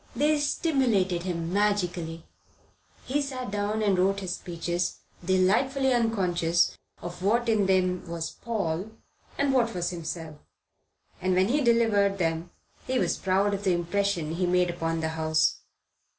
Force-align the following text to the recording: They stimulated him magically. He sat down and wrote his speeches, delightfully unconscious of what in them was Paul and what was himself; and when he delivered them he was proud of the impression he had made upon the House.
They 0.15 0.39
stimulated 0.39 1.21
him 1.21 1.53
magically. 1.53 2.25
He 3.05 3.21
sat 3.21 3.51
down 3.51 3.83
and 3.83 3.95
wrote 3.99 4.21
his 4.21 4.33
speeches, 4.33 5.01
delightfully 5.23 5.93
unconscious 5.93 6.75
of 7.03 7.21
what 7.21 7.47
in 7.47 7.67
them 7.67 8.07
was 8.09 8.31
Paul 8.31 8.89
and 9.37 9.53
what 9.53 9.75
was 9.75 9.91
himself; 9.91 10.39
and 11.21 11.35
when 11.35 11.49
he 11.49 11.61
delivered 11.61 12.17
them 12.17 12.49
he 12.87 12.97
was 12.97 13.15
proud 13.15 13.53
of 13.53 13.63
the 13.63 13.73
impression 13.75 14.31
he 14.33 14.45
had 14.45 14.51
made 14.51 14.69
upon 14.71 15.01
the 15.01 15.09
House. 15.09 15.59